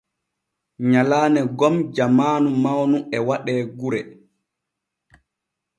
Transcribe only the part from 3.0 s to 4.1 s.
e waɗe gure.